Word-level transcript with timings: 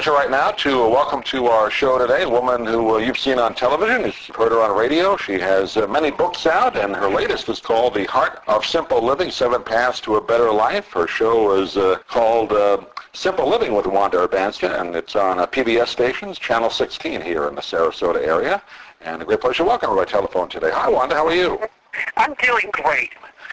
pleasure 0.00 0.12
right 0.12 0.30
now 0.30 0.50
to 0.50 0.88
welcome 0.88 1.22
to 1.22 1.44
our 1.44 1.70
show 1.70 1.98
today 1.98 2.22
a 2.22 2.28
woman 2.28 2.64
who 2.64 2.94
uh, 2.94 2.96
you've 2.96 3.18
seen 3.18 3.38
on 3.38 3.54
television, 3.54 4.02
you've 4.04 4.34
heard 4.34 4.50
her 4.50 4.62
on 4.62 4.74
radio. 4.74 5.14
She 5.14 5.34
has 5.34 5.76
uh, 5.76 5.86
many 5.88 6.10
books 6.10 6.46
out, 6.46 6.74
and 6.74 6.96
her 6.96 7.10
latest 7.10 7.50
is 7.50 7.60
called 7.60 7.92
The 7.92 8.06
Heart 8.06 8.42
of 8.46 8.64
Simple 8.64 9.04
Living, 9.04 9.30
Seven 9.30 9.62
Paths 9.62 10.00
to 10.00 10.16
a 10.16 10.20
Better 10.22 10.50
Life. 10.50 10.90
Her 10.92 11.06
show 11.06 11.52
is 11.52 11.76
uh, 11.76 11.98
called 12.08 12.50
uh, 12.50 12.78
Simple 13.12 13.46
Living 13.46 13.74
with 13.74 13.84
Wanda 13.84 14.26
Urbanska, 14.26 14.80
and 14.80 14.96
it's 14.96 15.16
on 15.16 15.38
uh, 15.38 15.46
PBS 15.46 15.88
stations, 15.88 16.38
Channel 16.38 16.70
16 16.70 17.20
here 17.20 17.46
in 17.48 17.54
the 17.54 17.60
Sarasota 17.60 18.26
area. 18.26 18.62
And 19.02 19.20
a 19.20 19.26
great 19.26 19.42
pleasure 19.42 19.64
to 19.64 19.64
welcome 19.64 19.90
her 19.90 19.96
by 19.96 20.06
telephone 20.06 20.48
today. 20.48 20.70
Hi, 20.72 20.88
Wanda. 20.88 21.14
How 21.14 21.26
are 21.26 21.34
you? 21.34 21.60
I'm 22.16 22.32
doing 22.42 22.70
great. 22.72 23.10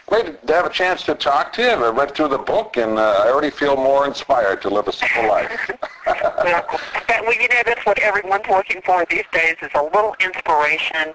Great 0.08 0.46
to 0.46 0.54
have 0.54 0.64
a 0.64 0.70
chance 0.70 1.02
to 1.02 1.14
talk 1.14 1.52
to 1.52 1.62
you. 1.62 1.68
I 1.68 1.90
read 1.90 2.14
through 2.14 2.28
the 2.28 2.38
book, 2.38 2.78
and 2.78 2.98
uh, 2.98 3.24
I 3.24 3.28
already 3.28 3.50
feel 3.50 3.76
more 3.76 4.06
inspired 4.06 4.62
to 4.62 4.70
live 4.70 4.88
a 4.88 4.92
simple 4.92 5.28
life. 5.28 5.70
well, 6.06 6.66
well, 7.08 7.34
you 7.34 7.48
know, 7.48 7.62
that's 7.66 7.84
what 7.84 7.98
everyone's 7.98 8.46
looking 8.48 8.80
for 8.82 9.04
these 9.10 9.24
days 9.32 9.56
is 9.60 9.68
a 9.74 9.82
little 9.82 10.16
inspiration. 10.18 11.12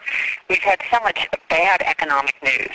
We've 0.48 0.60
had 0.60 0.80
so 0.92 1.00
much 1.00 1.28
bad 1.50 1.82
economic 1.82 2.36
news. 2.44 2.70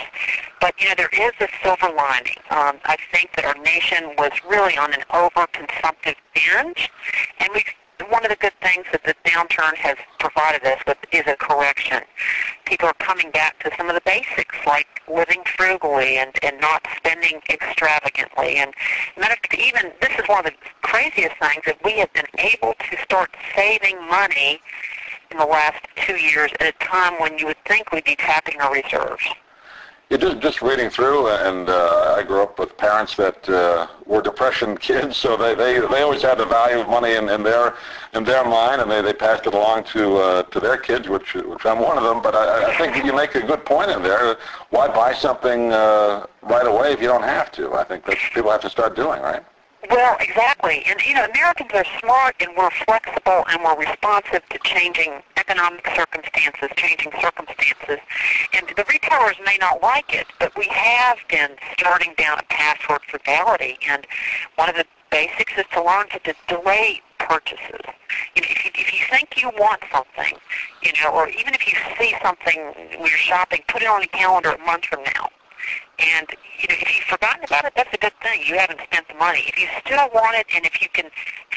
But, 0.61 0.75
you 0.81 0.89
know, 0.89 0.95
there 0.97 1.11
is 1.12 1.33
a 1.41 1.47
silver 1.62 1.95
lining. 1.95 2.39
Um, 2.50 2.78
I 2.84 2.97
think 3.12 3.37
that 3.37 3.45
our 3.45 3.62
nation 3.62 4.11
was 4.19 4.33
really 4.48 4.77
on 4.77 4.93
an 4.93 5.05
over-consumptive 5.15 6.17
binge, 6.34 6.91
and 7.39 7.50
we've 7.55 7.65
one 8.11 8.25
of 8.25 8.31
the 8.31 8.37
good 8.37 8.55
things 8.63 8.87
that 8.93 9.03
the 9.05 9.15
downturn 9.25 9.75
has 9.77 9.97
provided 10.19 10.65
us 10.65 10.81
with 10.87 10.99
is 11.13 11.23
a 11.27 11.37
correction. 11.37 12.03
People 12.65 12.89
are 12.89 12.95
coming 12.95 13.31
back 13.31 13.59
to 13.65 13.71
some 13.77 13.89
of 13.89 13.95
the 13.95 14.03
basics, 14.05 14.57
like 14.67 14.87
living 15.09 15.43
frugally 15.57 16.19
and, 16.19 16.33
and 16.43 16.61
not 16.61 16.87
spending 16.97 17.41
extravagantly. 17.51 18.57
And 18.57 18.73
even 19.59 19.93
this 20.01 20.11
is 20.19 20.29
one 20.29 20.47
of 20.47 20.53
the 20.53 20.57
craziest 20.83 21.37
things 21.41 21.63
that 21.67 21.79
we 21.85 21.93
have 21.99 22.13
been 22.13 22.27
able 22.39 22.75
to 22.91 22.97
start 23.03 23.31
saving 23.55 23.97
money 24.09 24.61
in 25.31 25.39
the 25.39 25.45
last 25.45 25.85
two 25.97 26.17
years 26.17 26.51
at 26.61 26.75
a 26.75 26.85
time 26.85 27.15
when 27.21 27.39
you 27.39 27.47
would 27.47 27.62
think 27.67 27.93
we'd 27.93 28.05
be 28.05 28.17
tapping 28.17 28.61
our 28.61 28.73
reserves. 28.73 29.25
Yeah, 30.11 30.17
just 30.17 30.41
just 30.41 30.62
reading 30.62 30.89
through, 30.89 31.28
and 31.28 31.69
uh, 31.69 32.14
I 32.17 32.23
grew 32.23 32.42
up 32.42 32.59
with 32.59 32.78
parents 32.78 33.14
that 33.17 33.47
uh, 33.47 33.89
were 34.06 34.23
depression 34.23 34.78
kids, 34.89 35.19
so 35.19 35.37
they, 35.37 35.55
they 35.55 35.81
they 35.81 36.00
always 36.00 36.23
had 36.23 36.39
the 36.39 36.47
value 36.47 36.81
of 36.81 36.89
money 36.89 37.17
in, 37.17 37.28
in 37.28 37.42
their 37.42 37.75
in 38.15 38.25
their 38.25 38.42
mind, 38.42 38.81
and 38.81 38.91
they, 38.91 39.03
they 39.03 39.12
passed 39.12 39.47
it 39.47 39.53
along 39.53 39.84
to 39.92 40.17
uh, 40.17 40.42
to 40.45 40.61
their 40.61 40.78
kids, 40.78 41.09
which 41.11 41.34
which 41.34 41.67
I'm 41.67 41.78
one 41.78 41.98
of 41.98 42.05
them. 42.05 42.23
But 42.23 42.34
I, 42.34 42.73
I 42.73 42.78
think 42.78 43.05
you 43.05 43.15
make 43.15 43.34
a 43.34 43.42
good 43.42 43.67
point 43.67 43.91
in 43.91 44.03
there. 44.03 44.39
Why 44.70 44.89
buy 44.89 45.12
something 45.12 45.73
uh, 45.73 46.25
right 46.41 46.67
away 46.67 46.93
if 46.93 47.03
you 47.03 47.09
don't 47.09 47.22
have 47.22 47.53
to? 47.53 47.75
I 47.75 47.84
think 47.84 48.06
that's 48.06 48.22
what 48.22 48.33
people 48.33 48.50
have 48.50 48.62
to 48.62 48.70
start 48.70 48.97
doing, 48.97 49.20
right? 49.20 49.45
Well, 49.91 50.17
exactly. 50.20 50.83
And, 50.87 51.00
you 51.06 51.15
know, 51.15 51.25
Americans 51.25 51.70
are 51.72 51.84
smart 52.00 52.34
and 52.41 52.50
we're 52.56 52.70
flexible 52.70 53.45
and 53.48 53.62
we're 53.62 53.78
responsive 53.78 54.43
to 54.50 54.59
changing 54.65 55.22
economic 55.49 55.87
circumstances, 55.97 56.69
changing 56.77 57.13
circumstances. 57.21 57.99
And 58.53 58.67
the 58.77 58.85
retailers 58.89 59.37
may 59.45 59.57
not 59.59 59.83
like 59.83 60.15
it, 60.15 60.27
but 60.39 60.57
we 60.57 60.67
have 60.67 61.19
been 61.29 61.51
starting 61.79 62.15
down 62.19 62.39
a 62.39 62.43
path 62.45 62.79
toward 62.81 63.01
frugality. 63.09 63.78
And 63.89 64.06
one 64.56 64.69
of 64.69 64.77
the 64.77 64.84
basics 65.11 65.53
is 65.56 65.65
to 65.72 65.83
learn 65.83 66.06
to 66.11 66.34
delay 66.49 67.00
purchases. 67.19 67.81
You 68.37 68.43
know, 68.43 68.49
if 68.50 68.65
you, 68.65 68.71
if 68.75 68.93
you 68.93 69.00
think 69.11 69.41
you 69.41 69.50
want 69.59 69.83
something, 69.93 70.39
you 70.83 70.93
know, 71.03 71.11
or 71.11 71.28
even 71.28 71.55
if 71.55 71.67
you 71.67 71.78
see 71.99 72.15
something 72.22 72.72
when 72.99 73.09
you're 73.09 73.09
shopping, 73.09 73.62
put 73.69 73.83
it 73.83 73.89
on 73.89 74.01
the 74.01 74.09
calendar 74.09 74.51
a 74.51 74.59
month 74.67 74.84
from 74.84 75.03
now 75.17 75.28
and 75.99 76.29
you 76.61 76.69
know, 76.69 76.75
if 76.81 76.97
you've 76.97 77.05
forgotten 77.05 77.45
about 77.45 77.65
it, 77.65 77.73
that's 77.77 77.93
a 77.93 77.99
good 77.99 78.12
thing. 78.23 78.43
You 78.47 78.59
haven't 78.59 78.81
spent 78.83 79.09
the 79.09 79.15
money. 79.15 79.45
If 79.47 79.59
you 79.59 79.69
still 79.84 80.09
want 80.15 80.37
it, 80.37 80.47
and 80.55 80.65
if 80.65 80.81
you 80.81 80.89
can 80.93 81.11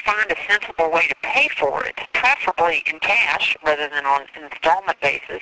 find 0.06 0.32
a 0.32 0.36
sensible 0.48 0.92
way 0.92 1.08
to 1.08 1.16
pay 1.22 1.48
for 1.58 1.84
it, 1.86 1.96
preferably 2.14 2.84
in 2.86 3.00
cash 3.00 3.56
rather 3.66 3.88
than 3.90 4.06
on 4.06 4.22
an 4.36 4.50
installment 4.52 5.00
basis, 5.02 5.42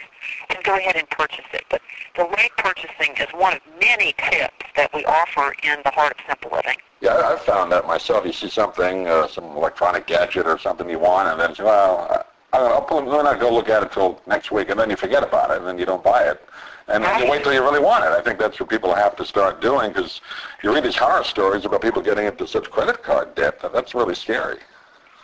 then 0.49 0.59
go 0.63 0.75
ahead 0.75 0.95
and 0.95 1.09
purchase 1.09 1.45
it. 1.53 1.63
But 1.69 1.81
delayed 2.15 2.51
purchasing 2.57 3.15
is 3.19 3.27
one 3.33 3.53
of 3.53 3.61
many 3.79 4.13
tips 4.17 4.65
that 4.75 4.93
we 4.93 5.05
offer 5.05 5.53
in 5.63 5.79
the 5.83 5.91
Heart 5.91 6.13
of 6.13 6.25
Simple 6.27 6.51
Living. 6.55 6.77
Yeah, 7.01 7.15
I've 7.15 7.41
found 7.41 7.71
that 7.71 7.87
myself. 7.87 8.25
You 8.25 8.33
see 8.33 8.49
something, 8.49 9.07
uh, 9.07 9.27
some 9.27 9.45
electronic 9.45 10.07
gadget 10.07 10.45
or 10.45 10.57
something 10.57 10.89
you 10.89 10.99
want, 10.99 11.29
and 11.29 11.39
then 11.39 11.55
say, 11.55 11.63
well, 11.63 12.25
I'll, 12.51 12.85
I'll 12.89 13.23
not 13.23 13.39
go 13.39 13.53
look 13.53 13.69
at 13.69 13.83
it 13.83 13.91
till 13.91 14.21
next 14.27 14.51
week, 14.51 14.69
and 14.69 14.79
then 14.79 14.89
you 14.89 14.95
forget 14.95 15.23
about 15.23 15.51
it, 15.51 15.57
and 15.57 15.67
then 15.67 15.77
you 15.77 15.85
don't 15.85 16.03
buy 16.03 16.23
it 16.23 16.41
and 16.89 17.03
then 17.03 17.23
you 17.23 17.29
wait 17.29 17.43
till 17.43 17.53
you 17.53 17.61
really 17.61 17.79
want 17.79 18.03
it. 18.03 18.11
I 18.11 18.21
think 18.21 18.39
that's 18.39 18.59
what 18.59 18.69
people 18.69 18.93
have 18.93 19.15
to 19.17 19.25
start 19.25 19.61
doing 19.61 19.91
because 19.91 20.21
you 20.63 20.73
read 20.73 20.83
these 20.83 20.95
horror 20.95 21.23
stories 21.23 21.65
about 21.65 21.81
people 21.81 22.01
getting 22.01 22.25
into 22.25 22.47
such 22.47 22.69
credit 22.69 23.03
card 23.03 23.35
debt. 23.35 23.61
That 23.61 23.73
that's 23.73 23.93
really 23.93 24.15
scary. 24.15 24.59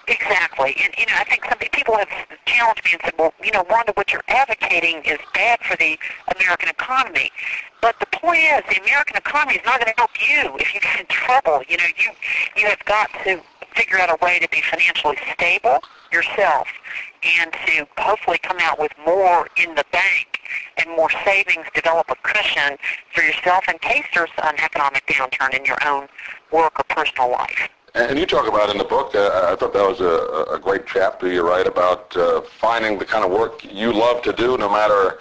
Exactly. 0.07 0.75
And, 0.83 0.93
you 0.99 1.05
know, 1.07 1.13
I 1.17 1.23
think 1.23 1.43
some 1.45 1.57
people 1.57 1.97
have 1.97 2.07
challenged 2.45 2.85
me 2.85 2.91
and 2.93 3.01
said, 3.03 3.13
well, 3.17 3.33
you 3.43 3.51
know, 3.51 3.65
Wanda, 3.69 3.91
what 3.95 4.13
you're 4.13 4.21
advocating 4.27 5.01
is 5.03 5.17
bad 5.33 5.59
for 5.61 5.75
the 5.77 5.97
American 6.35 6.69
economy. 6.69 7.31
But 7.81 7.99
the 7.99 8.05
point 8.17 8.41
is, 8.41 8.61
the 8.69 8.81
American 8.83 9.17
economy 9.17 9.55
is 9.55 9.65
not 9.65 9.79
going 9.79 9.91
to 9.91 9.97
help 9.97 10.11
you 10.21 10.55
if 10.57 10.75
you 10.75 10.79
get 10.79 10.99
in 10.99 11.07
trouble. 11.07 11.63
You 11.67 11.77
know, 11.77 11.85
you, 11.97 12.11
you 12.55 12.67
have 12.67 12.83
got 12.85 13.09
to 13.23 13.41
figure 13.75 13.97
out 13.97 14.11
a 14.11 14.23
way 14.23 14.37
to 14.37 14.47
be 14.49 14.61
financially 14.61 15.17
stable 15.33 15.79
yourself 16.11 16.67
and 17.25 17.51
to 17.65 17.87
hopefully 17.97 18.37
come 18.37 18.57
out 18.61 18.79
with 18.79 18.91
more 19.05 19.47
in 19.57 19.75
the 19.75 19.83
bank 19.91 20.39
and 20.77 20.89
more 20.95 21.09
savings, 21.23 21.65
develop 21.73 22.09
a 22.09 22.15
cushion 22.23 22.77
for 23.13 23.23
yourself 23.23 23.65
in 23.67 23.77
case 23.79 24.05
there's 24.13 24.29
an 24.43 24.55
economic 24.59 25.05
downturn 25.07 25.57
in 25.57 25.65
your 25.65 25.77
own 25.85 26.07
work 26.51 26.79
or 26.79 26.83
personal 26.95 27.31
life. 27.31 27.69
And 27.95 28.19
you 28.19 28.25
talk 28.25 28.47
about 28.47 28.69
in 28.69 28.77
the 28.77 28.83
book, 28.83 29.15
uh, 29.15 29.49
I 29.51 29.55
thought 29.55 29.73
that 29.73 29.87
was 29.87 30.01
a, 30.01 30.53
a 30.53 30.59
great 30.59 30.85
chapter 30.85 31.31
you 31.31 31.47
write 31.47 31.65
about 31.65 32.15
uh, 32.17 32.41
finding 32.41 32.99
the 32.99 33.05
kind 33.05 33.23
of 33.23 33.31
work 33.31 33.63
you 33.63 33.93
love 33.93 34.21
to 34.23 34.33
do 34.33 34.57
no 34.57 34.69
matter 34.69 35.19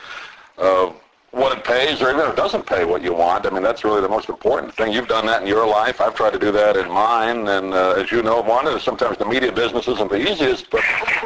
uh, 0.59 0.93
what 1.35 1.57
it 1.57 1.65
pays 1.65 2.01
or 2.01 2.11
even 2.11 2.21
if 2.21 2.31
it 2.31 2.37
doesn't 2.37 2.65
pay 2.65 2.85
what 2.85 3.03
you 3.03 3.13
want. 3.13 3.45
I 3.45 3.51
mean, 3.51 3.63
that's 3.63 3.83
really 3.83 4.01
the 4.01 4.09
most 4.09 4.29
important 4.29 4.73
thing. 4.75 4.93
You've 4.93 5.09
done 5.09 5.27
that 5.27 5.43
in 5.43 5.49
your 5.49 5.67
life. 5.67 6.01
I've 6.01 6.15
tried 6.15 6.33
to 6.33 6.39
do 6.39 6.53
that 6.53 6.77
in 6.77 6.89
mine. 6.89 7.49
And 7.49 7.75
uh, 7.75 7.95
as 7.97 8.13
you 8.13 8.23
know, 8.23 8.41
Wanda, 8.41 8.79
sometimes 8.79 9.19
the 9.19 9.25
media 9.25 9.51
business 9.51 9.89
isn't 9.89 10.11
the 10.11 10.31
easiest, 10.31 10.71
but 10.71 10.83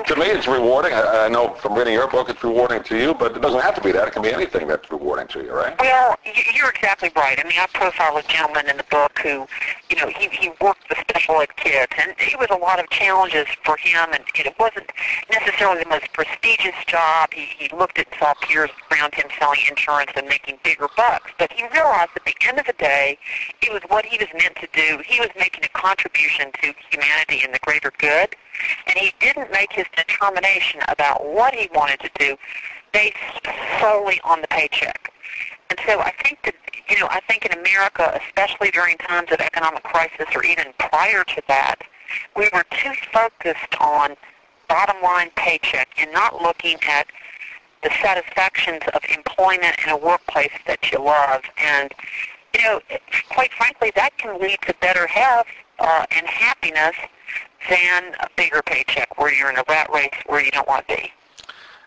to 0.07 0.17
me 0.17 0.27
it's 0.27 0.49
rewarding. 0.49 0.95
I, 0.95 1.27
I 1.27 1.29
know 1.29 1.51
from 1.55 1.75
reading 1.75 1.93
your 1.93 2.09
book 2.09 2.31
it's 2.31 2.43
rewarding 2.43 2.83
to 2.85 2.97
you, 2.99 3.15
but 3.15 3.37
it 3.37 3.43
doesn't 3.43 3.61
have 3.61 3.75
to 3.75 3.83
be 3.83 3.93
that. 3.93 4.09
It 4.09 4.15
can 4.15 4.23
be 4.23 4.33
anything 4.33 4.67
that's 4.67 4.91
rewarding 4.91 5.29
to 5.29 5.43
you, 5.43 5.53
right? 5.53 5.79
Well, 5.79 6.17
you're 6.55 6.71
exactly 6.71 7.11
right. 7.15 7.39
I 7.39 7.47
mean, 7.47 7.59
I 7.59 7.67
profile 7.75 8.17
a 8.17 8.23
gentleman 8.23 8.71
in 8.71 8.79
the 8.79 8.87
book 8.91 9.19
who, 9.19 9.47
you 9.91 9.97
know, 9.97 10.09
he, 10.09 10.29
he 10.29 10.51
worked 10.61 10.89
with 10.89 10.99
special 10.99 11.41
ed 11.43 11.55
kids, 11.57 11.93
and 12.01 12.15
it 12.19 12.39
was 12.39 12.49
a 12.51 12.57
lot 12.57 12.81
of 12.81 12.89
challenges 12.89 13.47
for 13.63 13.77
him, 13.77 14.09
and 14.13 14.23
it 14.35 14.55
wasn't 14.59 14.91
necessarily 15.31 15.83
the 15.83 15.89
most 15.91 16.11
prestigious 16.15 16.75
job. 16.87 17.29
He, 17.35 17.47
he 17.59 17.77
looked 17.77 17.99
at 17.99 18.07
saw 18.19 18.33
peers 18.41 18.71
around 18.91 19.15
him 19.15 19.27
selling 19.39 19.61
insurance 19.69 19.98
insurance 19.99 20.13
and 20.17 20.29
making 20.29 20.59
bigger 20.63 20.89
bucks. 20.97 21.31
But 21.39 21.53
he 21.53 21.65
realized 21.73 22.11
at 22.17 22.25
the 22.25 22.35
end 22.47 22.59
of 22.59 22.67
the 22.67 22.73
day, 22.75 23.19
it 23.63 23.73
was 23.73 23.83
what 23.89 24.05
he 24.05 24.19
was 24.19 24.29
meant 24.35 24.57
to 24.57 24.69
do. 24.73 25.03
He 25.07 25.21
was 25.21 25.31
making 25.39 25.65
a 25.65 25.69
contribution 25.69 26.51
to 26.63 26.73
humanity 26.91 27.43
and 27.45 27.55
the 27.55 27.59
greater 27.61 27.93
good. 27.99 28.35
And 28.87 28.99
he 28.99 29.13
didn't 29.21 29.51
make 29.53 29.73
his 29.73 29.87
determination 29.97 30.81
about 30.89 31.27
what 31.27 31.55
he 31.55 31.69
wanted 31.75 32.01
to 32.01 32.11
do 32.19 32.37
based 32.93 33.17
solely 33.81 34.21
on 34.25 34.41
the 34.41 34.49
paycheck. 34.49 35.13
And 35.71 35.79
so 35.87 36.01
I 36.01 36.13
think 36.25 36.43
that, 36.45 36.55
you 36.89 36.99
know, 36.99 37.09
I 37.11 37.21
think 37.29 37.45
in 37.45 37.53
America, 37.59 38.19
especially 38.27 38.71
during 38.71 38.97
times 38.99 39.31
of 39.31 39.41
economic 39.41 39.83
crisis 39.83 40.27
or 40.35 40.45
even 40.45 40.67
prior 40.79 41.25
to 41.25 41.43
that, 41.49 41.77
we 42.37 42.49
were 42.55 42.65
too 42.71 42.93
focused 43.13 43.75
on 43.79 44.17
bottom 44.69 44.97
line 45.03 45.31
paycheck 45.37 45.89
and 45.99 46.13
not 46.13 46.43
looking 46.43 46.79
at 46.89 47.07
the 47.83 47.91
satisfactions 48.03 48.81
of 48.95 49.01
employment 49.15 49.77
in 49.85 49.91
a 49.91 49.97
workplace 49.97 50.53
that 50.67 50.91
you 50.91 50.99
love. 50.99 51.43
And, 51.59 51.93
you 52.55 52.63
know, 52.63 52.81
quite 53.31 53.53
frankly, 53.53 53.93
that 53.95 54.17
can 54.19 54.41
lead 54.41 54.59
to 54.67 54.75
better 54.81 55.07
health 55.07 55.47
uh, 55.79 56.07
and 56.11 56.27
happiness 56.27 56.97
than 57.69 58.15
a 58.21 58.29
bigger 58.37 58.63
paycheck 58.63 59.19
where 59.19 59.33
you're 59.33 59.51
in 59.51 59.59
a 59.59 59.65
rat 59.69 59.91
race 59.93 60.11
where 60.27 60.45
you 60.45 60.51
don't 60.51 60.69
want 60.69 60.87
to 60.89 60.97
be. 60.97 61.13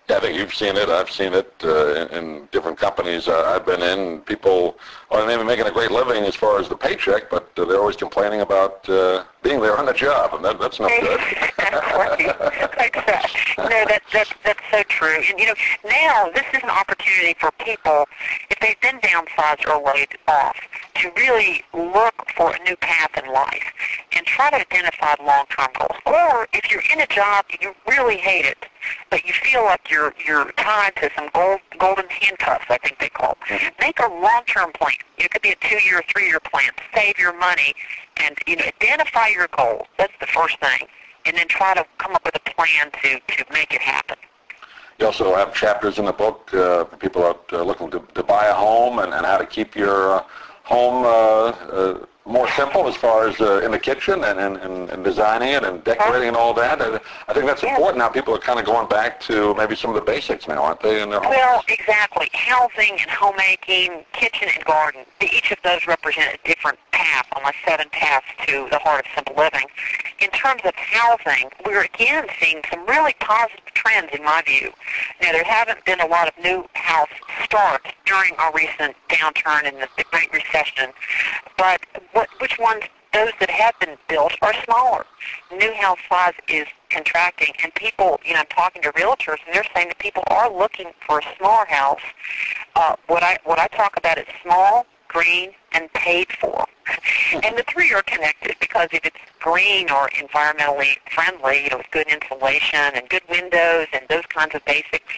Yeah, 0.10 0.18
I 0.18 0.20
think 0.20 0.38
you've 0.38 0.54
seen 0.54 0.76
it. 0.76 0.90
I've 0.90 1.10
seen 1.10 1.34
it 1.34 1.54
uh, 1.64 1.94
in, 1.96 2.08
in 2.10 2.50
different 2.52 2.78
companies 2.78 3.28
uh, 3.28 3.44
I've 3.56 3.66
been 3.66 3.82
in. 3.82 4.20
People 4.22 4.78
are 5.10 5.26
maybe 5.26 5.44
making 5.44 5.68
a 5.68 5.72
great 5.72 5.92
living 5.92 6.24
as 6.26 6.36
far 6.36 6.60
as 6.60 6.68
the 6.68 6.76
paycheck, 6.76 7.30
but 7.30 7.50
uh, 7.58 7.66
they're 7.66 7.80
always 7.80 7.96
complaining 7.96 8.42
about 8.42 8.88
uh, 8.90 9.24
being 9.44 9.60
there 9.60 9.78
on 9.78 9.86
the 9.86 9.94
job, 9.94 10.34
and 10.34 10.46
that, 10.46 10.60
that's 10.60 10.80
not 10.80 10.90
good. 11.00 11.20
exactly. 11.58 12.26
exactly. 12.80 13.42
No, 13.58 13.86
that, 13.86 14.02
that, 14.14 14.34
that's 14.44 14.60
so 14.70 14.84
true. 14.84 15.16
And, 15.28 15.40
you 15.40 15.48
know, 15.48 15.56
now 15.86 16.30
this 16.34 16.46
is 16.54 16.62
an 16.64 16.70
opportunity 16.70 17.36
for 17.40 17.52
people, 17.60 18.06
if 18.50 18.60
they've 18.60 18.80
been 18.82 19.00
downsized 19.00 19.68
or 19.68 19.82
laid 19.94 20.10
off, 20.28 20.56
to 20.96 21.12
really 21.18 21.64
look 21.74 22.14
for 22.36 22.54
a 22.54 22.64
new 22.64 22.76
path 22.78 23.12
in 23.18 23.32
life 23.32 23.64
and 24.16 24.26
try 24.26 24.50
to 24.52 24.58
identify 24.58 25.16
long-term 25.24 25.70
goals. 25.80 26.00
Or 26.06 26.48
if 26.54 26.70
you're 26.70 26.84
in 26.94 27.02
a 27.02 27.08
job 27.08 27.46
and 27.52 27.62
you 27.62 27.74
really 27.88 28.18
hate 28.18 28.46
it, 28.46 28.66
but 29.10 29.26
you 29.26 29.34
feel 29.34 29.64
like 29.64 29.90
you're 29.90 30.14
you're 30.26 30.52
tied 30.54 30.96
to 30.98 31.10
some 31.16 31.30
gold, 31.34 31.60
golden 31.78 32.10
handcuffs, 32.10 32.66
I 32.70 32.78
think 32.80 33.00
they 33.00 33.10
call 33.10 33.32
it. 33.32 33.54
Mm-hmm. 33.54 33.68
Make 33.80 34.00
a 34.00 34.08
long-term 34.08 34.72
plan. 34.74 34.96
It 35.18 35.32
could 35.32 35.42
be 35.42 35.52
a 35.52 35.56
two-year, 35.56 36.02
three-year 36.12 36.40
plan. 36.40 36.72
Save 36.94 37.18
your 37.20 37.38
money, 37.38 37.74
and 38.24 38.38
you 38.48 38.56
know, 38.56 38.66
identify 38.82 39.28
your 39.28 39.48
goals. 39.58 39.88
That's 39.98 40.14
the 40.20 40.28
first 40.28 40.60
thing. 40.60 40.88
and 41.26 41.38
then 41.38 41.48
try 41.48 41.74
to 41.74 41.86
come 41.98 42.14
up 42.16 42.26
with 42.26 42.36
a 42.36 42.40
plan 42.56 42.92
to, 43.04 43.20
to 43.36 43.46
make 43.54 43.74
it 43.74 43.82
happen. 43.82 44.18
You 45.00 45.08
also 45.08 45.36
have 45.36 45.54
chapters 45.54 45.98
in 45.98 46.06
the 46.06 46.14
book 46.14 46.54
uh, 46.54 46.86
for 46.86 46.98
people 46.98 47.26
out 47.26 47.46
uh, 47.52 47.64
looking 47.64 47.90
to, 47.92 48.00
to 48.16 48.24
buy 48.24 48.48
a 48.48 48.54
home 48.54 49.00
and, 49.00 49.14
and 49.14 49.26
how 49.26 49.38
to 49.38 49.46
keep 49.46 49.76
your 49.76 50.16
uh, 50.16 50.24
home 50.64 51.04
uh, 51.04 51.10
uh, 51.10 52.06
simple 52.56 52.88
as 52.88 52.96
far 52.96 53.28
as 53.28 53.40
uh, 53.40 53.62
in 53.62 53.72
the 53.72 53.80
kitchen 53.80 54.24
and, 54.24 54.40
and, 54.40 54.90
and 54.90 55.04
designing 55.04 55.50
it 55.50 55.64
and 55.64 55.84
decorating 55.84 56.30
and 56.30 56.38
all 56.38 56.54
that. 56.54 56.82
I, 56.82 57.00
I 57.28 57.34
think 57.34 57.46
that's 57.46 57.64
important 57.64 57.98
now. 57.98 58.10
People 58.10 58.36
are 58.36 58.40
kind 58.40 58.60
of 58.60 58.66
going 58.66 58.88
back 58.88 59.20
to 59.22 59.54
maybe 59.56 59.76
some 59.76 59.90
of 59.90 59.96
the 59.96 60.02
basics 60.02 60.48
now, 60.48 60.64
aren't 60.64 60.82
they, 60.82 61.02
in 61.02 61.10
their 61.10 61.20
homes? 61.20 61.36
Well, 61.36 61.64
exactly. 61.68 62.30
Housing 62.34 62.98
and 63.00 63.10
homemaking, 63.10 64.06
kitchen 64.14 64.50
and 64.56 64.64
garden, 64.66 65.02
each 65.22 65.52
of 65.52 65.58
those 65.64 65.86
represent 65.88 66.34
a 66.34 66.48
different 66.48 66.78
path 66.92 67.28
on 67.36 67.44
my 67.44 67.54
seven 67.66 67.88
paths 67.92 68.26
to 68.48 68.68
the 68.72 68.80
heart 68.80 69.06
of 69.06 69.12
simple 69.16 69.36
living. 69.36 69.66
In 70.20 70.30
terms 70.32 70.62
of 70.66 70.74
housing, 70.76 71.50
we're 71.66 71.84
again 71.84 72.28
seeing 72.40 72.62
some 72.72 72.86
really 72.86 73.14
positive 73.20 73.66
trends 73.74 74.10
in 74.14 74.24
my 74.24 74.42
view. 74.46 74.72
Now, 75.22 75.32
there 75.32 75.44
haven't 75.44 75.84
been 75.86 76.00
a 76.00 76.08
lot 76.08 76.28
of 76.28 76.44
new 76.44 76.66
house 76.92 77.10
starts 77.46 77.90
during 78.06 78.34
our 78.36 78.52
recent 78.54 78.96
downturn 79.10 79.64
in 79.64 79.76
the, 79.80 79.88
the 79.98 80.04
Great 80.12 80.32
Recession, 80.34 80.92
but 81.58 81.80
what, 82.12 82.28
which 82.40 82.60
ones, 82.60 82.84
those 83.14 83.32
that 83.40 83.50
have 83.50 83.78
been 83.80 83.98
built 84.08 84.34
are 84.42 84.54
smaller. 84.64 85.06
New 85.52 85.74
house 85.74 86.00
size 86.10 86.34
is 86.48 86.66
contracting, 86.90 87.54
and 87.64 87.74
people, 87.76 88.20
you 88.26 88.34
know, 88.34 88.40
I'm 88.40 88.46
talking 88.48 88.82
to 88.84 88.92
realtors, 88.94 89.38
and 89.46 89.54
they're 89.54 89.66
saying 89.76 89.90
that 89.90 90.00
people 90.00 90.24
are 90.28 90.52
looking 90.52 90.92
for 91.06 91.20
a 91.20 91.24
smaller 91.38 91.66
house. 91.66 92.02
Uh, 92.76 92.96
what 93.08 93.22
I 93.24 93.38
what 93.44 93.60
I 93.60 93.68
talk 93.68 93.98
about 93.98 94.18
is 94.18 94.26
small, 94.44 94.86
green, 95.10 95.52
and 95.74 95.92
paid 95.94 96.28
for. 96.40 96.66
and 97.44 97.58
the 97.58 97.66
three 97.70 97.94
are 97.94 98.04
connected 98.04 98.56
because 98.60 98.88
if 98.94 99.06
it's 99.06 99.18
green 99.40 99.90
or 99.90 100.08
environmentally 100.10 100.96
friendly, 101.14 101.66
you 101.66 101.70
know, 101.70 101.78
with 101.78 101.92
good 101.92 102.08
insulation 102.08 102.92
and 102.96 103.10
good 103.10 103.24
windows 103.30 103.88
and 103.94 104.06
those 104.10 104.26
kinds 104.28 104.56
of 104.56 104.64
basics, 104.66 105.14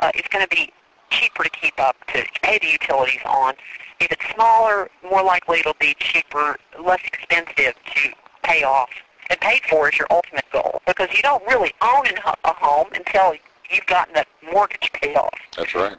uh, 0.00 0.10
it's 0.14 0.28
going 0.28 0.44
to 0.46 0.54
be 0.54 0.70
cheaper 1.10 1.44
to 1.44 1.50
keep 1.50 1.78
up 1.78 1.96
to 2.08 2.24
pay 2.42 2.58
the 2.58 2.68
utilities 2.68 3.20
on. 3.24 3.54
If 4.00 4.12
it's 4.12 4.34
smaller, 4.34 4.88
more 5.02 5.22
likely 5.22 5.60
it'll 5.60 5.74
be 5.80 5.94
cheaper, 5.98 6.56
less 6.80 7.00
expensive 7.04 7.74
to 7.94 8.10
pay 8.42 8.62
off. 8.62 8.90
And 9.30 9.38
paid 9.40 9.62
for 9.68 9.90
is 9.90 9.98
your 9.98 10.06
ultimate 10.10 10.46
goal 10.52 10.80
because 10.86 11.08
you 11.12 11.20
don't 11.22 11.44
really 11.46 11.72
own 11.82 12.06
a 12.44 12.52
home 12.54 12.86
until 12.94 13.34
you've 13.70 13.86
gotten 13.86 14.14
that 14.14 14.26
mortgage 14.52 14.90
paid 14.94 15.16
off. 15.16 15.38
That's 15.56 15.74
right. 15.74 15.96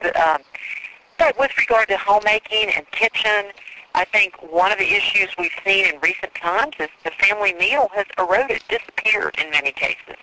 But, 0.00 0.16
um, 0.16 0.40
but 1.18 1.38
with 1.38 1.50
regard 1.58 1.88
to 1.88 1.98
homemaking 1.98 2.70
and 2.74 2.90
kitchen, 2.92 3.52
I 3.94 4.06
think 4.06 4.34
one 4.50 4.72
of 4.72 4.78
the 4.78 4.90
issues 4.90 5.28
we've 5.38 5.52
seen 5.64 5.84
in 5.84 6.00
recent 6.00 6.34
times 6.34 6.72
is 6.80 6.88
the 7.04 7.10
family 7.10 7.52
meal 7.52 7.90
has 7.94 8.06
eroded, 8.18 8.62
disappeared 8.68 9.36
in 9.42 9.50
many 9.50 9.72
cases. 9.72 10.16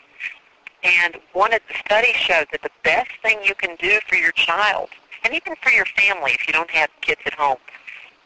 And 0.83 1.17
one 1.33 1.53
of 1.53 1.59
the 1.67 1.75
studies 1.85 2.15
showed 2.15 2.47
that 2.51 2.61
the 2.61 2.71
best 2.83 3.11
thing 3.21 3.39
you 3.43 3.55
can 3.55 3.75
do 3.77 3.99
for 4.07 4.15
your 4.15 4.31
child, 4.31 4.89
and 5.23 5.33
even 5.33 5.55
for 5.61 5.71
your 5.71 5.85
family 5.85 6.31
if 6.31 6.47
you 6.47 6.53
don't 6.53 6.69
have 6.71 6.89
kids 7.01 7.21
at 7.25 7.33
home, 7.33 7.57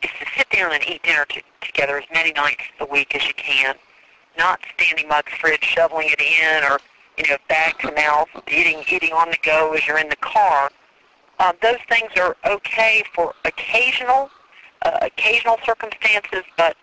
is 0.03 0.11
to 0.19 0.25
sit 0.37 0.49
down 0.49 0.71
and 0.71 0.83
eat 0.87 1.01
dinner 1.03 1.25
t- 1.27 1.41
together 1.61 1.97
as 1.97 2.03
many 2.13 2.31
nights 2.33 2.63
a 2.79 2.85
week 2.85 3.15
as 3.15 3.25
you 3.25 3.33
can, 3.33 3.75
not 4.37 4.59
standing 4.75 5.07
by 5.09 5.21
the 5.21 5.31
fridge 5.31 5.63
shoveling 5.63 6.09
it 6.11 6.21
in 6.21 6.63
or 6.71 6.79
you 7.17 7.23
know 7.29 7.37
bag 7.47 7.77
to 7.79 7.91
mouth, 7.93 8.27
eating 8.47 8.83
eating 8.91 9.13
on 9.13 9.29
the 9.29 9.37
go 9.43 9.73
as 9.73 9.87
you're 9.87 9.99
in 9.99 10.09
the 10.09 10.15
car. 10.17 10.69
Um, 11.39 11.55
those 11.61 11.79
things 11.89 12.11
are 12.17 12.37
okay 12.45 13.03
for 13.15 13.33
occasional 13.45 14.29
uh, 14.83 14.99
occasional 15.01 15.57
circumstances, 15.65 16.43
but 16.57 16.75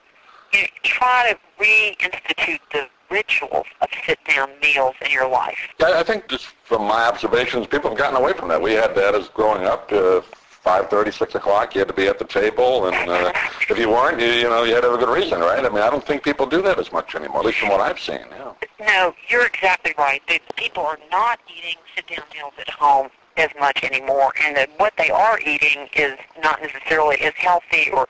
you 0.52 0.62
know, 0.62 0.66
try 0.82 1.32
to 1.32 1.64
reinstitute 1.64 2.60
the 2.72 2.88
rituals 3.10 3.66
of 3.80 3.88
sit-down 4.06 4.50
meals 4.62 4.94
in 5.04 5.10
your 5.10 5.28
life? 5.28 5.58
I 5.80 6.02
think 6.02 6.28
just 6.28 6.46
from 6.64 6.82
my 6.82 7.04
observations, 7.06 7.66
people 7.66 7.90
have 7.90 7.98
gotten 7.98 8.16
away 8.16 8.32
from 8.32 8.48
that. 8.48 8.60
We 8.60 8.72
had 8.72 8.94
that 8.94 9.14
as 9.14 9.28
growing 9.28 9.64
up. 9.66 9.90
Uh, 9.92 10.22
5.30, 10.64 11.14
6 11.14 11.34
o'clock, 11.36 11.74
you 11.74 11.78
had 11.78 11.88
to 11.88 11.94
be 11.94 12.06
at 12.06 12.18
the 12.18 12.24
table, 12.24 12.86
and 12.86 13.08
uh, 13.08 13.32
if 13.70 13.78
you 13.78 13.88
weren't, 13.88 14.20
you, 14.20 14.26
you 14.26 14.44
know, 14.44 14.62
you 14.62 14.74
had 14.74 14.82
to 14.82 14.90
have 14.90 15.00
a 15.00 15.04
good 15.04 15.12
reason, 15.12 15.40
right? 15.40 15.64
I 15.64 15.68
mean, 15.70 15.82
I 15.82 15.88
don't 15.88 16.06
think 16.06 16.22
people 16.22 16.44
do 16.44 16.60
that 16.60 16.78
as 16.78 16.92
much 16.92 17.14
anymore, 17.14 17.40
at 17.40 17.46
least 17.46 17.60
from 17.60 17.70
what 17.70 17.80
I've 17.80 17.98
seen, 17.98 18.20
yeah. 18.30 18.52
No, 18.78 19.14
you're 19.28 19.46
exactly 19.46 19.94
right. 19.96 20.20
The 20.28 20.38
people 20.56 20.84
are 20.84 20.98
not 21.10 21.38
eating 21.48 21.76
sit-down 21.96 22.24
meals 22.34 22.52
at 22.58 22.68
home 22.68 23.08
as 23.38 23.48
much 23.58 23.82
anymore, 23.82 24.32
and 24.42 24.54
that 24.56 24.68
what 24.76 24.92
they 24.98 25.08
are 25.08 25.40
eating 25.40 25.88
is 25.96 26.18
not 26.42 26.60
necessarily 26.60 27.16
as 27.22 27.32
healthy, 27.36 27.90
or 27.90 28.06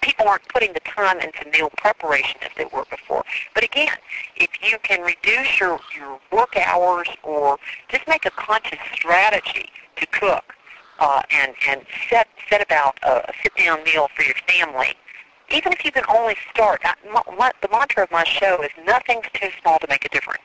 people 0.00 0.28
aren't 0.28 0.46
putting 0.48 0.72
the 0.72 0.80
time 0.80 1.20
into 1.20 1.48
meal 1.50 1.70
preparation 1.76 2.38
as 2.42 2.50
they 2.56 2.64
were 2.66 2.84
before. 2.90 3.24
But 3.54 3.64
again, 3.64 3.96
if 4.36 4.50
you 4.62 4.78
can 4.82 5.00
reduce 5.02 5.60
your 5.60 5.78
your 5.96 6.18
work 6.32 6.56
hours, 6.56 7.08
or 7.22 7.58
just 7.88 8.06
make 8.08 8.26
a 8.26 8.30
conscious 8.30 8.78
strategy 8.94 9.70
to 9.96 10.06
cook, 10.06 10.54
uh, 10.98 11.22
and 11.30 11.54
and 11.68 11.82
set 12.08 12.28
set 12.48 12.62
about 12.62 12.98
a, 13.02 13.30
a 13.30 13.32
sit 13.42 13.54
down 13.56 13.82
meal 13.84 14.08
for 14.14 14.22
your 14.22 14.34
family. 14.46 14.94
Even 15.52 15.72
if 15.72 15.84
you 15.84 15.90
can 15.90 16.04
only 16.08 16.36
start, 16.54 16.80
my, 17.12 17.22
my, 17.36 17.50
the 17.60 17.68
mantra 17.72 18.04
of 18.04 18.10
my 18.12 18.22
show 18.22 18.62
is 18.62 18.70
nothing's 18.86 19.26
too 19.34 19.48
small 19.60 19.80
to 19.80 19.86
make 19.88 20.04
a 20.04 20.08
difference. 20.08 20.44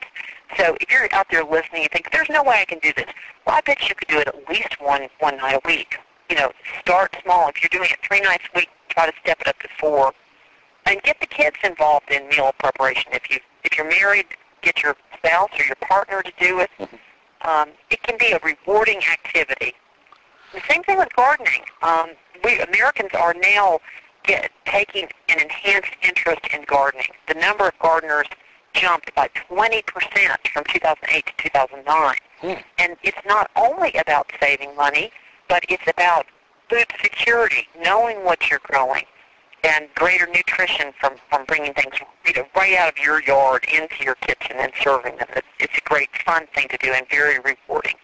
So 0.56 0.76
if 0.80 0.90
you're 0.90 1.08
out 1.12 1.26
there 1.30 1.44
listening, 1.44 1.82
you 1.82 1.88
think 1.92 2.10
there's 2.10 2.28
no 2.28 2.42
way 2.42 2.56
I 2.60 2.64
can 2.64 2.80
do 2.80 2.92
this. 2.96 3.06
Well, 3.46 3.54
I 3.54 3.60
bet 3.60 3.88
you 3.88 3.94
could 3.94 4.08
do 4.08 4.18
it 4.18 4.26
at 4.26 4.48
least 4.48 4.80
one 4.80 5.08
one 5.20 5.36
night 5.36 5.54
a 5.54 5.60
week. 5.66 5.98
You 6.28 6.36
know, 6.36 6.50
start 6.80 7.16
small. 7.22 7.48
If 7.48 7.62
you're 7.62 7.68
doing 7.70 7.88
it 7.88 7.98
three 8.02 8.20
nights 8.20 8.44
a 8.52 8.58
week, 8.58 8.68
try 8.96 9.06
to 9.06 9.12
step 9.22 9.40
it 9.40 9.48
up 9.48 9.58
to 9.60 9.68
four, 9.78 10.12
and 10.86 11.02
get 11.02 11.20
the 11.20 11.26
kids 11.26 11.56
involved 11.62 12.10
in 12.10 12.28
meal 12.28 12.52
preparation. 12.58 13.12
If 13.12 13.30
you 13.30 13.38
if 13.64 13.76
you're 13.76 13.88
married, 13.88 14.26
get 14.62 14.82
your 14.82 14.96
spouse 15.16 15.50
or 15.58 15.64
your 15.64 15.76
partner 15.76 16.22
to 16.22 16.32
do 16.38 16.60
it. 16.60 16.70
Mm-hmm. 16.78 17.48
Um, 17.48 17.68
it 17.90 18.02
can 18.02 18.16
be 18.18 18.32
a 18.32 18.40
rewarding 18.42 19.00
activity. 19.12 19.74
The 20.54 20.60
same 20.70 20.82
thing 20.84 20.98
with 20.98 21.14
gardening. 21.14 21.62
Um, 21.82 22.10
we 22.44 22.60
Americans 22.60 23.10
are 23.14 23.34
now 23.34 23.80
get, 24.24 24.50
taking 24.64 25.08
an 25.28 25.40
enhanced 25.40 25.92
interest 26.02 26.40
in 26.52 26.62
gardening. 26.66 27.08
The 27.28 27.34
number 27.34 27.68
of 27.68 27.78
gardeners 27.80 28.26
jumped 28.72 29.14
by 29.14 29.28
20% 29.50 29.82
from 30.52 30.64
2008 30.64 31.26
to 31.26 31.32
2009. 31.44 32.14
Hmm. 32.40 32.52
And 32.78 32.96
it's 33.02 33.18
not 33.26 33.50
only 33.56 33.92
about 33.94 34.30
saving 34.40 34.76
money, 34.76 35.10
but 35.48 35.64
it's 35.68 35.86
about 35.88 36.26
food 36.68 36.86
security, 37.02 37.66
knowing 37.82 38.24
what 38.24 38.50
you're 38.50 38.60
growing, 38.64 39.04
and 39.64 39.88
greater 39.94 40.26
nutrition 40.26 40.92
from, 41.00 41.14
from 41.28 41.44
bringing 41.46 41.74
things 41.74 41.94
you 42.26 42.32
know, 42.34 42.46
right 42.54 42.76
out 42.76 42.88
of 42.88 42.98
your 43.04 43.22
yard 43.22 43.64
into 43.72 44.04
your 44.04 44.14
kitchen 44.16 44.56
and 44.58 44.72
serving 44.80 45.16
them. 45.16 45.28
It's, 45.34 45.46
it's 45.58 45.78
a 45.78 45.88
great 45.88 46.10
fun 46.24 46.46
thing 46.54 46.68
to 46.68 46.78
do 46.78 46.92
and 46.92 47.06
very 47.08 47.38
rewarding. 47.40 47.94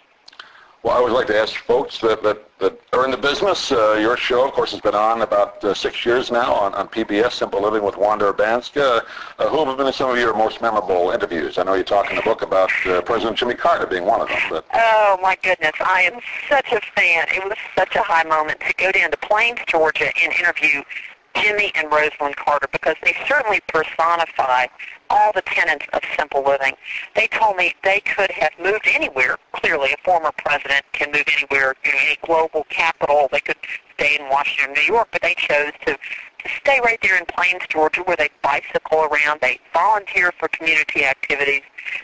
Well, 0.82 0.94
I 0.94 0.98
always 0.98 1.14
like 1.14 1.28
to 1.28 1.38
ask 1.38 1.54
folks 1.54 2.00
that, 2.00 2.24
that, 2.24 2.58
that 2.58 2.76
are 2.92 3.04
in 3.04 3.12
the 3.12 3.16
business. 3.16 3.70
Uh, 3.70 3.92
your 4.00 4.16
show, 4.16 4.44
of 4.44 4.52
course, 4.52 4.72
has 4.72 4.80
been 4.80 4.96
on 4.96 5.22
about 5.22 5.62
uh, 5.62 5.74
six 5.74 6.04
years 6.04 6.32
now 6.32 6.52
on, 6.52 6.74
on 6.74 6.88
PBS, 6.88 7.34
Simple 7.34 7.62
Living 7.62 7.84
with 7.84 7.96
Wanda 7.96 8.32
Urbanska. 8.32 9.02
Uh, 9.38 9.48
who 9.48 9.64
have 9.64 9.76
been 9.76 9.92
some 9.92 10.10
of 10.10 10.18
your 10.18 10.36
most 10.36 10.60
memorable 10.60 11.12
interviews? 11.12 11.56
I 11.56 11.62
know 11.62 11.74
you 11.74 11.84
talk 11.84 12.10
in 12.10 12.16
the 12.16 12.22
book 12.22 12.42
about 12.42 12.68
uh, 12.86 13.00
President 13.02 13.38
Jimmy 13.38 13.54
Carter 13.54 13.86
being 13.86 14.04
one 14.04 14.22
of 14.22 14.28
them. 14.28 14.40
But... 14.50 14.64
Oh, 14.74 15.18
my 15.22 15.36
goodness. 15.40 15.70
I 15.78 16.02
am 16.02 16.18
such 16.48 16.72
a 16.72 16.80
fan. 16.96 17.26
It 17.28 17.44
was 17.44 17.56
such 17.78 17.94
a 17.94 18.02
high 18.02 18.24
moment 18.24 18.58
to 18.66 18.74
go 18.74 18.90
down 18.90 19.12
to 19.12 19.16
Plains, 19.18 19.60
Georgia, 19.68 20.10
and 20.20 20.32
interview 20.32 20.82
Jimmy 21.36 21.72
and 21.74 21.90
Rosalynn 21.90 22.36
Carter 22.36 22.68
because 22.72 22.96
they 23.02 23.14
certainly 23.26 23.60
personify 23.68 24.66
all 25.10 25.32
the 25.32 25.42
tenets 25.42 25.86
of 25.92 26.00
simple 26.16 26.42
living. 26.44 26.74
They 27.14 27.26
told 27.28 27.56
me 27.56 27.74
they 27.84 28.00
could 28.00 28.30
have 28.32 28.50
moved 28.62 28.86
anywhere. 28.86 29.38
Clearly, 29.62 29.92
a 29.92 30.04
former 30.04 30.32
president 30.38 30.84
can 30.92 31.12
move 31.12 31.24
anywhere, 31.36 31.74
in 31.84 31.92
any 31.94 32.16
global 32.26 32.66
capital. 32.68 33.28
They 33.30 33.38
could 33.38 33.56
stay 33.94 34.16
in 34.18 34.28
Washington, 34.28 34.74
New 34.74 34.92
York, 34.92 35.08
but 35.12 35.22
they 35.22 35.34
chose 35.38 35.70
to, 35.86 35.92
to 35.94 36.48
stay 36.60 36.80
right 36.84 36.98
there 37.00 37.16
in 37.16 37.24
Plains, 37.26 37.62
Georgia, 37.68 38.02
where 38.02 38.16
they 38.16 38.28
bicycle 38.42 39.04
around. 39.04 39.40
They 39.40 39.60
volunteer 39.72 40.32
for 40.36 40.48
community 40.48 41.04
activities. 41.04 41.62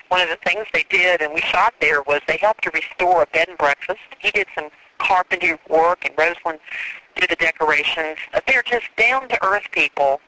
One 0.09 0.21
of 0.21 0.29
the 0.29 0.39
things 0.45 0.67
they 0.73 0.85
did, 0.89 1.21
and 1.21 1.35
we 1.35 1.41
shot 1.41 1.75
there, 1.81 2.03
was 2.03 2.21
they 2.29 2.37
helped 2.37 2.63
to 2.63 2.71
restore 2.71 3.23
a 3.23 3.27
bed 3.27 3.49
and 3.49 3.59
breakfast. 3.59 4.01
He 4.21 4.31
did 4.31 4.47
some 4.55 4.69
carpentry 4.99 5.59
work, 5.69 6.05
and 6.05 6.15
Rosalynn 6.15 6.61
do 7.17 7.27
the 7.27 7.37
decorations. 7.37 8.19
They're 8.47 8.63
just 8.63 8.87
down-to-earth 8.97 9.71
people, 9.73 10.21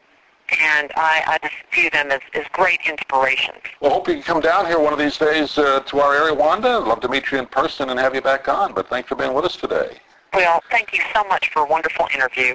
and 0.60 0.90
I, 0.96 1.22
I 1.26 1.38
just 1.42 1.54
view 1.72 1.90
them 1.90 2.10
as, 2.10 2.20
as 2.34 2.44
great 2.52 2.80
inspirations. 2.86 3.58
Well, 3.80 3.92
hope 3.92 4.08
you 4.08 4.14
can 4.14 4.22
come 4.22 4.40
down 4.40 4.66
here 4.66 4.78
one 4.78 4.92
of 4.92 4.98
these 4.98 5.16
days 5.16 5.56
uh, 5.58 5.80
to 5.80 6.00
our 6.00 6.14
area, 6.14 6.34
Wanda. 6.34 6.68
I'd 6.68 6.88
love 6.88 7.00
to 7.00 7.08
meet 7.08 7.30
you 7.30 7.38
in 7.38 7.46
person 7.46 7.90
and 7.90 7.98
have 7.98 8.14
you 8.14 8.22
back 8.22 8.48
on, 8.48 8.72
but 8.72 8.88
thanks 8.88 9.08
for 9.08 9.14
being 9.14 9.34
with 9.34 9.44
us 9.44 9.56
today. 9.56 9.98
Well, 10.32 10.62
thank 10.70 10.92
you 10.92 11.00
so 11.14 11.24
much 11.24 11.50
for 11.50 11.62
a 11.62 11.66
wonderful 11.66 12.06
interview. 12.14 12.54